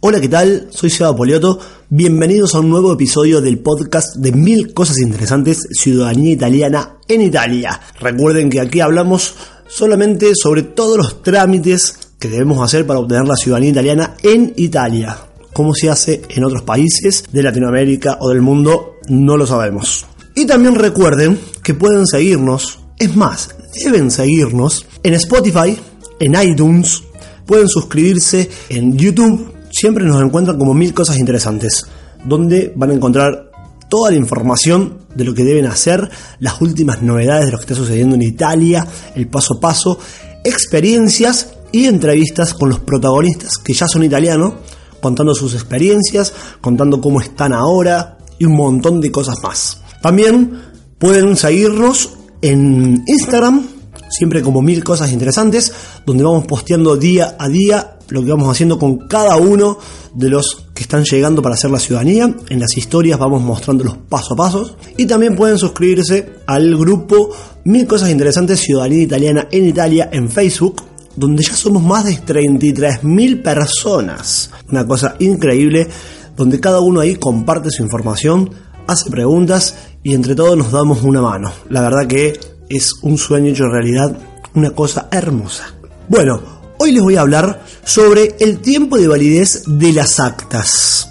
[0.00, 0.68] Hola, ¿qué tal?
[0.70, 1.58] Soy Seba Poliotto.
[1.90, 7.80] Bienvenidos a un nuevo episodio del podcast de Mil Cosas Interesantes Ciudadanía Italiana en Italia.
[7.98, 9.34] Recuerden que aquí hablamos
[9.66, 15.18] solamente sobre todos los trámites que debemos hacer para obtener la ciudadanía italiana en Italia.
[15.52, 20.06] Cómo se hace en otros países de Latinoamérica o del mundo, no lo sabemos.
[20.36, 25.76] Y también recuerden que pueden seguirnos, es más, deben seguirnos en Spotify,
[26.20, 27.02] en iTunes,
[27.46, 31.86] pueden suscribirse en YouTube siempre nos encuentran como mil cosas interesantes,
[32.24, 33.50] donde van a encontrar
[33.88, 36.10] toda la información de lo que deben hacer,
[36.40, 39.98] las últimas novedades de lo que está sucediendo en Italia, el paso a paso,
[40.44, 44.54] experiencias y entrevistas con los protagonistas que ya son italianos,
[45.00, 49.82] contando sus experiencias, contando cómo están ahora y un montón de cosas más.
[50.02, 50.60] También
[50.98, 52.10] pueden seguirnos
[52.42, 53.66] en Instagram,
[54.10, 55.72] siempre como mil cosas interesantes,
[56.06, 59.78] donde vamos posteando día a día lo que vamos haciendo con cada uno
[60.14, 62.34] de los que están llegando para hacer la ciudadanía.
[62.48, 64.76] En las historias vamos mostrando los paso a paso.
[64.96, 67.30] Y también pueden suscribirse al grupo
[67.64, 70.82] Mil Cosas Interesantes Ciudadanía Italiana en Italia en Facebook,
[71.16, 74.50] donde ya somos más de 33.000 personas.
[74.70, 75.88] Una cosa increíble,
[76.36, 78.50] donde cada uno ahí comparte su información,
[78.86, 81.52] hace preguntas y entre todos nos damos una mano.
[81.68, 82.38] La verdad que
[82.68, 84.16] es un sueño hecho realidad,
[84.54, 85.74] una cosa hermosa.
[86.08, 91.08] Bueno, Hoy les voy a hablar sobre el tiempo de validez de las actas.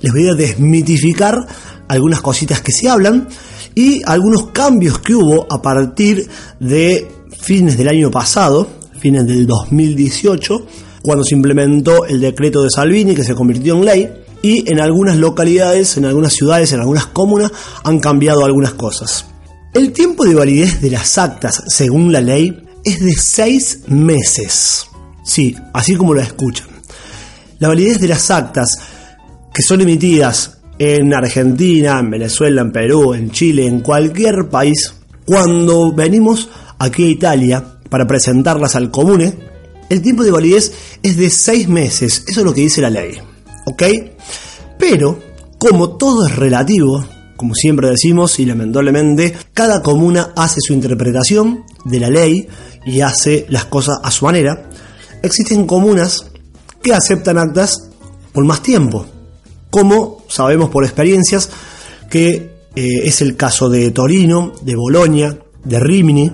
[0.00, 1.46] Les voy a desmitificar
[1.86, 3.28] algunas cositas que se hablan
[3.76, 8.66] y algunos cambios que hubo a partir de fines del año pasado,
[8.98, 10.66] fines del 2018,
[11.02, 14.10] cuando se implementó el decreto de Salvini que se convirtió en ley
[14.42, 17.52] y en algunas localidades, en algunas ciudades, en algunas comunas
[17.84, 19.26] han cambiado algunas cosas.
[19.72, 24.88] El tiempo de validez de las actas, según la ley, es de seis meses.
[25.24, 26.68] Sí, así como lo escuchan.
[27.58, 28.68] La validez de las actas
[29.52, 35.92] que son emitidas en Argentina, en Venezuela, en Perú, en Chile, en cualquier país, cuando
[35.92, 36.48] venimos
[36.78, 39.34] aquí a Italia para presentarlas al comune,
[39.88, 43.16] el tiempo de validez es de seis meses, eso es lo que dice la ley.
[43.66, 43.82] ¿Ok?
[44.78, 45.18] Pero,
[45.58, 52.00] como todo es relativo, como siempre decimos, y lamentablemente, cada comuna hace su interpretación de
[52.00, 52.48] la ley
[52.84, 54.68] y hace las cosas a su manera,
[55.24, 56.30] existen comunas
[56.82, 57.90] que aceptan actas
[58.32, 59.06] por más tiempo,
[59.70, 61.50] como sabemos por experiencias
[62.10, 66.32] que eh, es el caso de Torino, de Bolonia, de Rimini.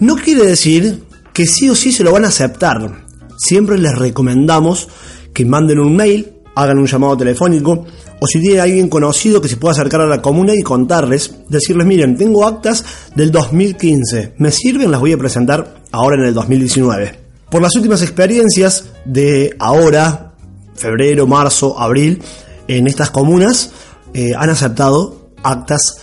[0.00, 3.06] No quiere decir que sí o sí se lo van a aceptar.
[3.36, 4.88] Siempre les recomendamos
[5.32, 7.86] que manden un mail, hagan un llamado telefónico,
[8.20, 11.86] o si tiene alguien conocido que se pueda acercar a la comuna y contarles, decirles,
[11.86, 12.84] miren, tengo actas
[13.14, 14.90] del 2015, ¿me sirven?
[14.90, 17.27] Las voy a presentar ahora en el 2019.
[17.50, 20.34] Por las últimas experiencias de ahora,
[20.74, 22.22] febrero, marzo, abril,
[22.66, 23.70] en estas comunas
[24.12, 26.02] eh, han aceptado actas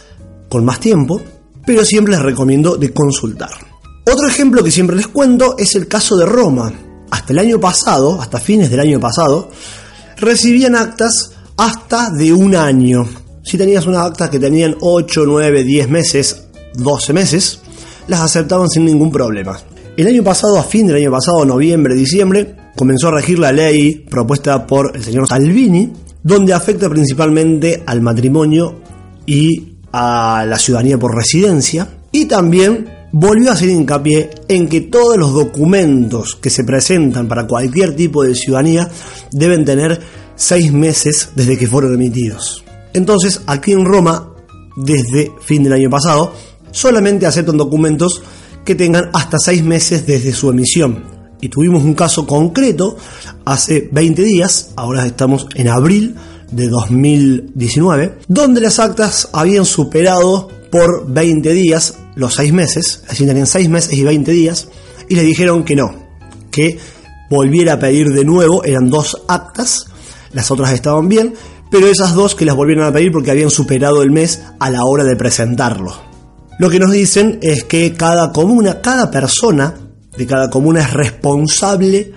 [0.49, 1.21] con más tiempo,
[1.65, 3.51] pero siempre les recomiendo de consultar.
[4.11, 6.73] Otro ejemplo que siempre les cuento es el caso de Roma.
[7.11, 9.49] Hasta el año pasado, hasta fines del año pasado,
[10.17, 13.07] recibían actas hasta de un año.
[13.43, 17.59] Si tenías una acta que tenían 8, 9, 10 meses, 12 meses,
[18.07, 19.59] las aceptaban sin ningún problema.
[19.97, 24.05] El año pasado, a fin del año pasado, noviembre, diciembre, comenzó a regir la ley
[24.09, 25.89] propuesta por el señor Salvini,
[26.21, 28.81] donde afecta principalmente al matrimonio
[29.25, 35.15] y a la ciudadanía por residencia, y también volvió a hacer hincapié en que todos
[35.15, 38.89] los documentos que se presentan para cualquier tipo de ciudadanía
[39.31, 40.01] deben tener
[40.35, 42.65] seis meses desde que fueron emitidos.
[42.91, 44.33] Entonces, aquí en Roma,
[44.75, 46.33] desde fin del año pasado,
[46.71, 48.21] solamente aceptan documentos
[48.65, 51.03] que tengan hasta seis meses desde su emisión.
[51.39, 52.97] Y tuvimos un caso concreto
[53.45, 56.15] hace 20 días, ahora estamos en abril
[56.51, 63.47] de 2019, donde las actas habían superado por 20 días los seis meses, así tenían
[63.47, 64.69] seis meses y 20 días,
[65.07, 65.93] y le dijeron que no,
[66.51, 66.79] que
[67.29, 69.87] volviera a pedir de nuevo, eran dos actas,
[70.31, 71.33] las otras estaban bien,
[71.69, 74.85] pero esas dos que las volvieron a pedir porque habían superado el mes a la
[74.85, 76.14] hora de presentarlo.
[76.57, 79.73] Lo que nos dicen es que cada comuna, cada persona
[80.15, 82.13] de cada comuna es responsable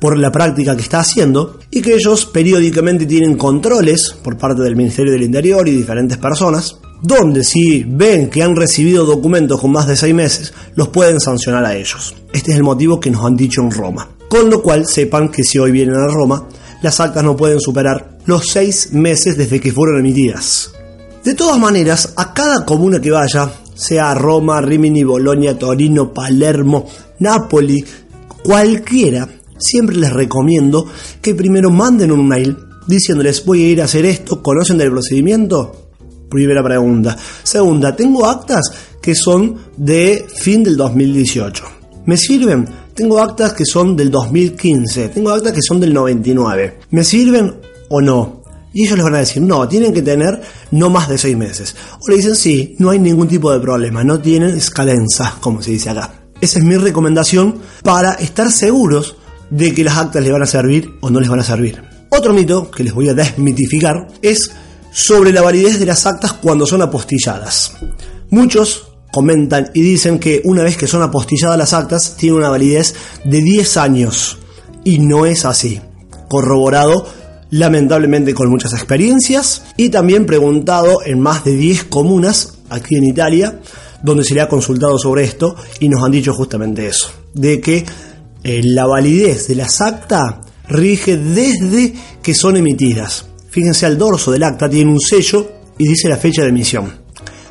[0.00, 4.76] por la práctica que está haciendo y que ellos periódicamente tienen controles por parte del
[4.76, 9.88] Ministerio del Interior y diferentes personas, donde si ven que han recibido documentos con más
[9.88, 12.14] de seis meses, los pueden sancionar a ellos.
[12.32, 14.08] Este es el motivo que nos han dicho en Roma.
[14.28, 16.46] Con lo cual sepan que si hoy vienen a Roma,
[16.82, 20.70] las actas no pueden superar los seis meses desde que fueron emitidas.
[21.24, 26.86] De todas maneras, a cada comuna que vaya, sea Roma, Rimini, Bolonia, Torino, Palermo,
[27.20, 27.82] Napoli,
[28.42, 29.26] cualquiera,
[29.58, 30.86] siempre les recomiendo
[31.22, 32.56] que primero manden un mail
[32.86, 35.88] diciéndoles voy a ir a hacer esto, ¿conocen del procedimiento?
[36.28, 37.16] Primera pregunta.
[37.42, 41.64] Segunda, tengo actas que son de fin del 2018.
[42.04, 42.68] ¿Me sirven?
[42.94, 45.08] Tengo actas que son del 2015.
[45.08, 46.80] Tengo actas que son del 99.
[46.90, 47.54] ¿Me sirven
[47.88, 48.39] o no?
[48.72, 50.40] Y ellos les van a decir, no, tienen que tener
[50.70, 51.74] no más de seis meses.
[52.00, 55.72] O le dicen, sí, no hay ningún tipo de problema, no tienen escalenza, como se
[55.72, 56.12] dice acá.
[56.40, 59.16] Esa es mi recomendación para estar seguros
[59.50, 61.82] de que las actas les van a servir o no les van a servir.
[62.10, 64.50] Otro mito que les voy a desmitificar es
[64.92, 67.72] sobre la validez de las actas cuando son apostilladas.
[68.30, 72.94] Muchos comentan y dicen que una vez que son apostilladas las actas tienen una validez
[73.24, 74.38] de 10 años
[74.84, 75.80] y no es así.
[76.28, 77.06] Corroborado
[77.50, 83.60] lamentablemente con muchas experiencias y también preguntado en más de 10 comunas aquí en Italia
[84.02, 87.84] donde se le ha consultado sobre esto y nos han dicho justamente eso, de que
[88.42, 90.36] eh, la validez de las actas
[90.68, 93.26] rige desde que son emitidas.
[93.50, 97.00] Fíjense al dorso del acta, tiene un sello y dice la fecha de emisión.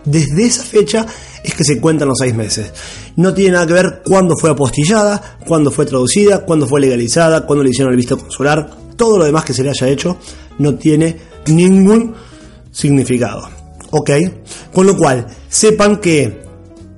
[0.05, 1.05] Desde esa fecha
[1.43, 2.71] es que se cuentan los seis meses.
[3.15, 7.63] No tiene nada que ver cuándo fue apostillada, cuándo fue traducida, cuándo fue legalizada, cuándo
[7.63, 8.69] le hicieron el visto consular.
[8.99, 10.17] Todo lo demás que se le haya hecho
[10.57, 11.15] no tiene
[11.47, 12.13] ningún
[12.69, 13.49] significado.
[13.91, 14.11] ¿Ok?
[14.73, 16.41] Con lo cual, sepan que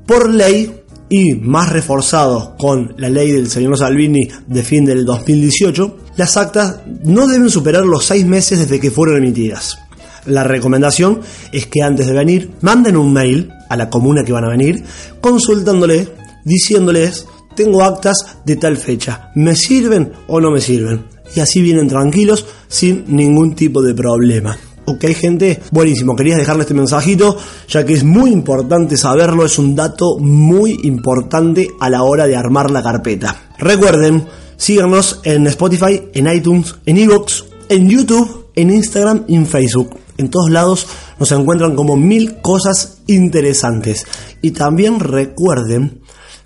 [0.07, 5.98] por ley y más reforzado con la ley del señor Salvini de fin del 2018,
[6.18, 9.77] las actas no deben superar los seis meses desde que fueron emitidas.
[10.25, 11.21] La recomendación
[11.51, 14.83] es que antes de venir manden un mail a la comuna que van a venir
[15.21, 16.07] consultándole,
[16.45, 21.11] diciéndoles, tengo actas de tal fecha, ¿me sirven o no me sirven?
[21.36, 24.57] Y así vienen tranquilos sin ningún tipo de problema.
[24.86, 26.16] Ok, gente, buenísimo.
[26.16, 27.38] Quería dejarle este mensajito,
[27.68, 32.36] ya que es muy importante saberlo, es un dato muy importante a la hora de
[32.36, 33.51] armar la carpeta.
[33.60, 34.25] Recuerden,
[34.57, 39.98] síganos en Spotify, en iTunes, en Evox, en YouTube, en Instagram y en Facebook.
[40.18, 40.88] En todos lados
[41.19, 44.06] nos encuentran como mil cosas interesantes.
[44.42, 46.01] Y también recuerden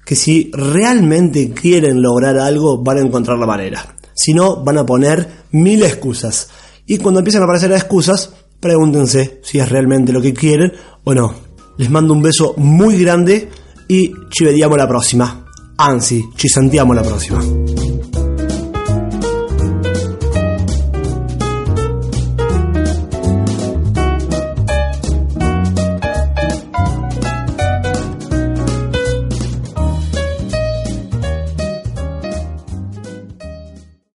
[0.05, 3.95] que si realmente quieren lograr algo, van a encontrar la manera.
[4.15, 6.50] Si no, van a poner mil excusas.
[6.88, 10.71] Y cuando empiezan a aparecer excusas, pregúntense si es realmente lo que quieren
[11.03, 11.35] o no.
[11.77, 13.50] Les mando un beso muy grande
[13.88, 15.45] y ci la próxima.
[15.77, 16.23] Anzi,
[16.73, 17.44] la próxima.